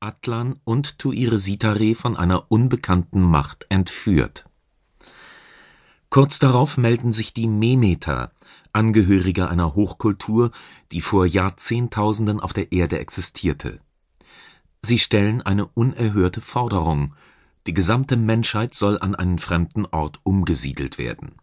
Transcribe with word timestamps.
Atlan 0.00 0.60
und 0.64 0.98
Tuire-Sitare 0.98 1.94
von 1.94 2.16
einer 2.16 2.50
unbekannten 2.50 3.22
Macht 3.22 3.66
entführt. 3.68 4.48
Kurz 6.10 6.38
darauf 6.38 6.76
melden 6.76 7.12
sich 7.12 7.34
die 7.34 7.48
Memeter, 7.48 8.32
Angehörige 8.72 9.48
einer 9.48 9.74
Hochkultur, 9.74 10.50
die 10.92 11.00
vor 11.00 11.24
Jahrzehntausenden 11.24 12.40
auf 12.40 12.52
der 12.52 12.72
Erde 12.72 12.98
existierte. 12.98 13.80
Sie 14.80 14.98
stellen 14.98 15.40
eine 15.40 15.66
unerhörte 15.66 16.42
Forderung: 16.42 17.14
Die 17.66 17.72
gesamte 17.72 18.18
Menschheit 18.18 18.74
soll 18.74 18.98
an 18.98 19.14
einen 19.14 19.38
fremden 19.38 19.86
Ort 19.86 20.20
umgesiedelt 20.24 20.98
werden. 20.98 21.36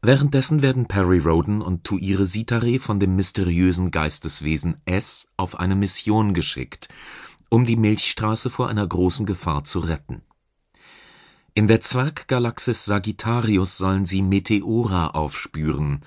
Währenddessen 0.00 0.62
werden 0.62 0.86
Perry 0.86 1.18
Rhodan 1.18 1.60
und 1.60 1.82
Tuire-Sitare 1.84 2.78
von 2.78 3.00
dem 3.00 3.16
mysteriösen 3.16 3.90
Geisteswesen 3.90 4.80
S 4.84 5.26
auf 5.36 5.58
eine 5.58 5.74
Mission 5.74 6.34
geschickt, 6.34 6.88
um 7.48 7.66
die 7.66 7.76
Milchstraße 7.76 8.48
vor 8.48 8.68
einer 8.68 8.86
großen 8.86 9.26
Gefahr 9.26 9.64
zu 9.64 9.80
retten. 9.80 10.22
In 11.54 11.66
der 11.66 11.80
Zwerggalaxis 11.80 12.84
Sagittarius 12.84 13.76
sollen 13.76 14.06
sie 14.06 14.22
Meteora 14.22 15.08
aufspüren. 15.08 16.04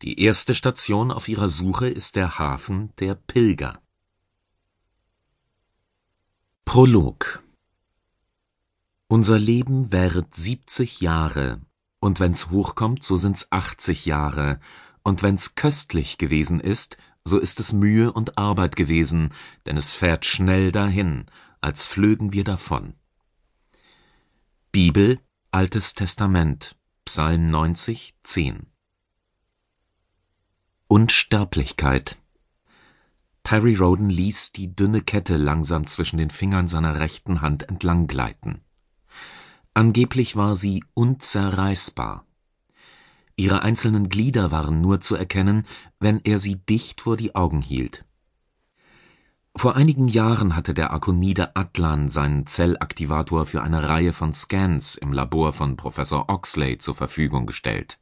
Die 0.00 0.22
erste 0.22 0.54
Station 0.54 1.10
auf 1.10 1.28
ihrer 1.28 1.50
Suche 1.50 1.88
ist 1.88 2.16
der 2.16 2.38
Hafen 2.38 2.94
der 2.98 3.14
Pilger. 3.14 3.82
Prolog 6.64 7.42
Unser 9.08 9.38
Leben 9.38 9.92
währet 9.92 10.34
siebzig 10.34 11.02
Jahre, 11.02 11.60
und 12.00 12.20
wenn's 12.20 12.50
hochkommt, 12.50 13.02
so 13.02 13.16
sind's 13.16 13.48
achtzig 13.50 14.06
Jahre, 14.06 14.60
und 15.02 15.22
wenn's 15.22 15.54
köstlich 15.54 16.18
gewesen 16.18 16.60
ist, 16.60 16.96
so 17.24 17.38
ist 17.38 17.60
es 17.60 17.72
Mühe 17.72 18.12
und 18.12 18.38
Arbeit 18.38 18.76
gewesen, 18.76 19.34
denn 19.66 19.76
es 19.76 19.92
fährt 19.92 20.24
schnell 20.24 20.72
dahin, 20.72 21.26
als 21.60 21.86
flögen 21.86 22.32
wir 22.32 22.44
davon. 22.44 22.94
Bibel, 24.72 25.18
Altes 25.50 25.94
Testament, 25.94 26.76
Psalm 27.04 27.46
90, 27.46 28.14
10 28.22 28.66
Unsterblichkeit 30.88 32.16
Perry 33.42 33.76
Rhodan 33.76 34.10
ließ 34.10 34.52
die 34.52 34.74
dünne 34.74 35.00
Kette 35.00 35.38
langsam 35.38 35.86
zwischen 35.86 36.18
den 36.18 36.28
Fingern 36.28 36.68
seiner 36.68 37.00
rechten 37.00 37.40
Hand 37.40 37.68
entlang 37.68 38.06
gleiten. 38.06 38.60
Angeblich 39.78 40.34
war 40.34 40.56
sie 40.56 40.82
unzerreißbar. 40.94 42.24
Ihre 43.36 43.62
einzelnen 43.62 44.08
Glieder 44.08 44.50
waren 44.50 44.80
nur 44.80 45.00
zu 45.00 45.14
erkennen, 45.14 45.66
wenn 46.00 46.20
er 46.24 46.40
sie 46.40 46.56
dicht 46.56 47.02
vor 47.02 47.16
die 47.16 47.36
Augen 47.36 47.62
hielt. 47.62 48.04
Vor 49.54 49.76
einigen 49.76 50.08
Jahren 50.08 50.56
hatte 50.56 50.74
der 50.74 50.90
Arkonide 50.90 51.54
Atlan 51.54 52.08
seinen 52.08 52.48
Zellaktivator 52.48 53.46
für 53.46 53.62
eine 53.62 53.88
Reihe 53.88 54.12
von 54.12 54.34
Scans 54.34 54.96
im 54.96 55.12
Labor 55.12 55.52
von 55.52 55.76
Professor 55.76 56.28
Oxley 56.28 56.78
zur 56.78 56.96
Verfügung 56.96 57.46
gestellt. 57.46 58.00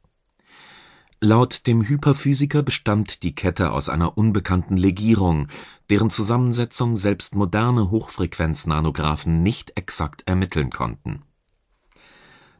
Laut 1.21 1.67
dem 1.67 1.83
Hyperphysiker 1.83 2.63
bestand 2.63 3.21
die 3.21 3.35
Kette 3.35 3.71
aus 3.71 3.87
einer 3.87 4.17
unbekannten 4.17 4.77
Legierung, 4.77 5.47
deren 5.91 6.09
Zusammensetzung 6.09 6.97
selbst 6.97 7.35
moderne 7.35 7.91
Hochfrequenznanographen 7.91 9.43
nicht 9.43 9.77
exakt 9.77 10.23
ermitteln 10.25 10.71
konnten 10.71 11.21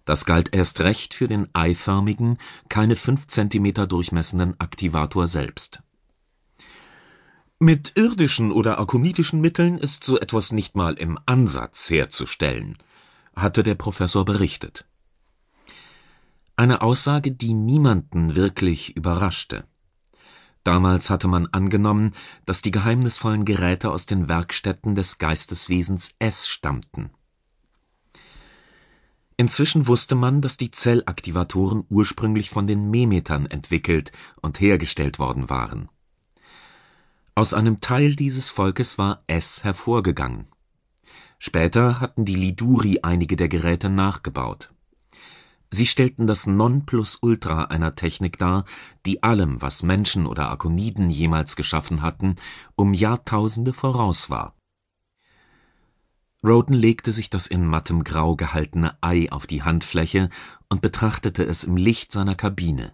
das 0.07 0.23
galt 0.23 0.55
erst 0.55 0.79
recht 0.79 1.13
für 1.13 1.27
den 1.27 1.49
eiförmigen, 1.53 2.37
keine 2.69 2.95
fünf 2.95 3.27
Zentimeter 3.27 3.87
durchmessenden 3.87 4.57
Aktivator 4.57 5.27
selbst. 5.27 5.83
Mit 7.59 7.91
irdischen 7.95 8.53
oder 8.53 8.79
akonitischen 8.79 9.41
Mitteln 9.41 9.77
ist 9.77 10.05
so 10.05 10.17
etwas 10.17 10.53
nicht 10.53 10.77
mal 10.77 10.93
im 10.93 11.19
Ansatz 11.25 11.89
herzustellen, 11.89 12.77
hatte 13.35 13.63
der 13.63 13.75
Professor 13.75 14.23
berichtet. 14.23 14.85
Eine 16.55 16.81
Aussage, 16.81 17.33
die 17.33 17.53
niemanden 17.53 18.35
wirklich 18.35 18.95
überraschte. 18.95 19.65
Damals 20.63 21.09
hatte 21.09 21.27
man 21.27 21.47
angenommen, 21.47 22.13
dass 22.45 22.61
die 22.61 22.71
geheimnisvollen 22.71 23.43
Geräte 23.43 23.91
aus 23.91 24.05
den 24.05 24.29
Werkstätten 24.29 24.95
des 24.95 25.17
Geisteswesens 25.17 26.11
S 26.19 26.47
stammten 26.47 27.11
Inzwischen 29.39 29.85
wusste 29.85 30.15
man, 30.15 30.41
dass 30.41 30.57
die 30.57 30.71
Zellaktivatoren 30.71 31.85
ursprünglich 31.89 32.49
von 32.49 32.65
den 32.65 32.89
Memetern 32.89 33.45
entwickelt 33.45 34.11
und 34.41 34.59
hergestellt 34.59 35.19
worden 35.19 35.47
waren. 35.47 35.89
Aus 37.35 37.53
einem 37.53 37.79
Teil 37.79 38.15
dieses 38.15 38.49
Volkes 38.49 38.97
war 38.97 39.23
S 39.27 39.63
hervorgegangen. 39.63 40.47
Später 41.37 41.99
hatten 41.99 42.25
die 42.25 42.35
Liduri 42.35 43.01
einige 43.03 43.35
der 43.35 43.47
Geräte 43.47 43.91
nachgebaut. 43.91 44.73
Sie 45.69 45.85
stellten 45.85 46.25
das 46.25 46.47
Nonplusultra 46.47 47.65
einer 47.65 47.93
Technik 47.93 48.39
dar, 48.39 48.65
die 49.05 49.21
allem, 49.21 49.61
was 49.61 49.83
Menschen 49.83 50.25
oder 50.25 50.49
Akoniden 50.49 51.11
jemals 51.11 51.55
geschaffen 51.55 52.01
hatten, 52.01 52.37
um 52.75 52.95
Jahrtausende 52.95 53.73
voraus 53.73 54.31
war 54.31 54.56
Roden 56.43 56.73
legte 56.73 57.13
sich 57.13 57.29
das 57.29 57.47
in 57.47 57.65
mattem 57.65 58.03
Grau 58.03 58.35
gehaltene 58.35 58.97
Ei 59.01 59.31
auf 59.31 59.47
die 59.47 59.63
Handfläche 59.63 60.29
und 60.69 60.81
betrachtete 60.81 61.43
es 61.43 61.63
im 61.63 61.77
Licht 61.77 62.11
seiner 62.11 62.35
Kabine. 62.35 62.93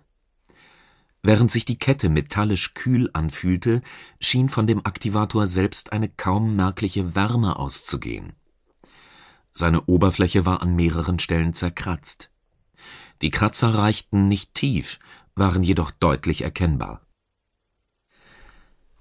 Während 1.22 1.52
sich 1.52 1.66
die 1.66 1.80
Kette 1.80 2.10
metallisch 2.10 2.74
kühl 2.74 3.10
anfühlte, 3.14 3.82
schien 4.20 4.50
von 4.50 4.68
dem 4.68 4.86
Aktivator 4.86 5.48
selbst 5.48 5.94
eine 5.94 6.10
kaum 6.10 6.56
merkliche 6.56 7.16
Wärme 7.16 7.58
auszugehen. 7.58 8.34
Seine 9.52 9.86
Oberfläche 9.86 10.46
war 10.46 10.62
an 10.62 10.76
mehreren 10.76 11.20
Stellen 11.20 11.54
zerkratzt. 11.54 12.30
Die 13.22 13.30
Kratzer 13.30 13.74
reichten 13.74 14.28
nicht 14.28 14.54
tief, 14.54 15.00
waren 15.36 15.64
jedoch 15.64 15.92
deutlich 15.92 16.42
erkennbar. 16.42 17.02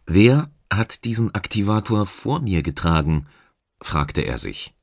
Wer 0.06 0.50
hat 0.70 1.04
diesen 1.04 1.34
Aktivator 1.34 2.06
vor 2.06 2.40
mir 2.40 2.62
getragen 2.62 3.26
fragte 3.82 4.22
er 4.22 4.38
sich. 4.38 4.74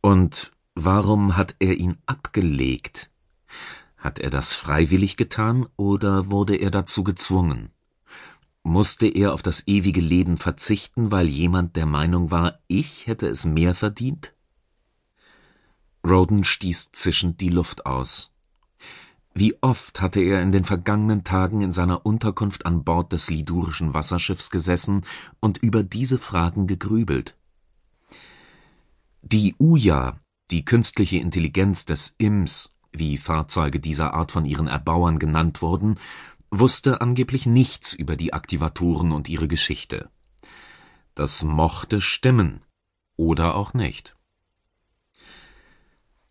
Und 0.00 0.52
warum 0.74 1.36
hat 1.36 1.56
er 1.58 1.74
ihn 1.74 1.96
abgelegt? 2.06 3.10
Hat 3.96 4.18
er 4.18 4.30
das 4.30 4.54
freiwillig 4.54 5.16
getan 5.16 5.66
oder 5.76 6.30
wurde 6.30 6.56
er 6.56 6.70
dazu 6.70 7.02
gezwungen? 7.02 7.70
Musste 8.62 9.06
er 9.06 9.32
auf 9.32 9.42
das 9.42 9.66
ewige 9.66 10.00
Leben 10.00 10.36
verzichten, 10.36 11.10
weil 11.10 11.26
jemand 11.26 11.76
der 11.76 11.86
Meinung 11.86 12.30
war, 12.30 12.58
ich 12.66 13.06
hätte 13.06 13.26
es 13.26 13.44
mehr 13.44 13.74
verdient? 13.74 14.34
Roden 16.06 16.44
stieß 16.44 16.92
zischend 16.92 17.40
die 17.40 17.48
Luft 17.48 17.86
aus. 17.86 18.34
Wie 19.34 19.56
oft 19.62 20.00
hatte 20.00 20.20
er 20.20 20.42
in 20.42 20.52
den 20.52 20.64
vergangenen 20.64 21.22
Tagen 21.22 21.60
in 21.60 21.72
seiner 21.72 22.04
Unterkunft 22.04 22.66
an 22.66 22.82
Bord 22.84 23.12
des 23.12 23.30
lidurischen 23.30 23.94
Wasserschiffs 23.94 24.50
gesessen 24.50 25.04
und 25.40 25.58
über 25.58 25.82
diese 25.82 26.18
Fragen 26.18 26.66
gegrübelt. 26.66 27.37
Die 29.30 29.54
Uja, 29.58 30.18
die 30.50 30.64
künstliche 30.64 31.18
Intelligenz 31.18 31.84
des 31.84 32.14
Ims, 32.16 32.78
wie 32.92 33.18
Fahrzeuge 33.18 33.78
dieser 33.78 34.14
Art 34.14 34.32
von 34.32 34.46
ihren 34.46 34.68
Erbauern 34.68 35.18
genannt 35.18 35.60
wurden, 35.60 36.00
wusste 36.50 37.02
angeblich 37.02 37.44
nichts 37.44 37.92
über 37.92 38.16
die 38.16 38.32
Aktivatoren 38.32 39.12
und 39.12 39.28
ihre 39.28 39.46
Geschichte. 39.46 40.08
Das 41.14 41.44
mochte 41.44 42.00
stimmen 42.00 42.62
oder 43.18 43.54
auch 43.54 43.74
nicht. 43.74 44.16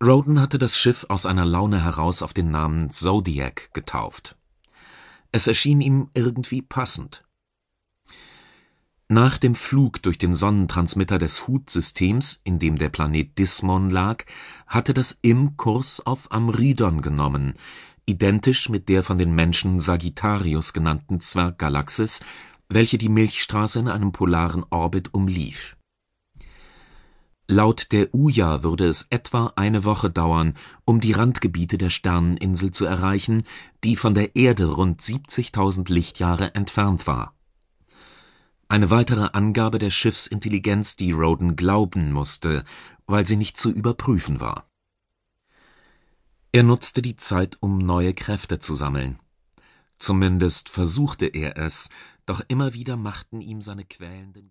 Roden 0.02 0.40
hatte 0.40 0.58
das 0.58 0.76
Schiff 0.76 1.06
aus 1.08 1.24
einer 1.24 1.44
Laune 1.44 1.84
heraus 1.84 2.20
auf 2.20 2.34
den 2.34 2.50
Namen 2.50 2.90
Zodiac 2.90 3.72
getauft. 3.74 4.36
Es 5.30 5.46
erschien 5.46 5.80
ihm 5.80 6.10
irgendwie 6.14 6.62
passend. 6.62 7.27
Nach 9.10 9.38
dem 9.38 9.54
Flug 9.54 10.02
durch 10.02 10.18
den 10.18 10.34
Sonnentransmitter 10.34 11.18
des 11.18 11.48
Hut-Systems, 11.48 12.42
in 12.44 12.58
dem 12.58 12.76
der 12.76 12.90
Planet 12.90 13.38
Dismon 13.38 13.88
lag, 13.88 14.26
hatte 14.66 14.92
das 14.92 15.18
IM 15.22 15.56
Kurs 15.56 16.04
auf 16.04 16.30
Amrydon 16.30 17.00
genommen, 17.00 17.54
identisch 18.04 18.68
mit 18.68 18.90
der 18.90 19.02
von 19.02 19.16
den 19.16 19.34
Menschen 19.34 19.80
Sagittarius 19.80 20.74
genannten 20.74 21.20
Zwerggalaxis, 21.20 22.20
welche 22.68 22.98
die 22.98 23.08
Milchstraße 23.08 23.78
in 23.78 23.88
einem 23.88 24.12
polaren 24.12 24.66
Orbit 24.68 25.14
umlief. 25.14 25.78
Laut 27.46 27.92
der 27.92 28.14
Uja 28.14 28.62
würde 28.62 28.88
es 28.88 29.06
etwa 29.08 29.54
eine 29.56 29.84
Woche 29.84 30.10
dauern, 30.10 30.52
um 30.84 31.00
die 31.00 31.12
Randgebiete 31.12 31.78
der 31.78 31.88
Sterneninsel 31.88 32.72
zu 32.72 32.84
erreichen, 32.84 33.44
die 33.84 33.96
von 33.96 34.12
der 34.12 34.36
Erde 34.36 34.66
rund 34.66 35.00
70.000 35.00 35.90
Lichtjahre 35.90 36.54
entfernt 36.54 37.06
war 37.06 37.37
eine 38.68 38.90
weitere 38.90 39.30
Angabe 39.32 39.78
der 39.78 39.90
Schiffsintelligenz, 39.90 40.96
die 40.96 41.12
Roden 41.12 41.56
glauben 41.56 42.12
musste, 42.12 42.64
weil 43.06 43.26
sie 43.26 43.36
nicht 43.36 43.56
zu 43.56 43.70
überprüfen 43.70 44.40
war. 44.40 44.70
Er 46.52 46.62
nutzte 46.62 47.02
die 47.02 47.16
Zeit, 47.16 47.56
um 47.60 47.78
neue 47.78 48.14
Kräfte 48.14 48.58
zu 48.58 48.74
sammeln. 48.74 49.18
Zumindest 49.98 50.68
versuchte 50.68 51.26
er 51.26 51.56
es, 51.56 51.90
doch 52.26 52.42
immer 52.48 52.74
wieder 52.74 52.96
machten 52.96 53.40
ihm 53.40 53.62
seine 53.62 53.84
quälenden 53.84 54.46